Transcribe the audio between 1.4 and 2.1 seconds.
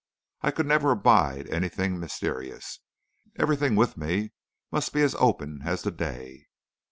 anything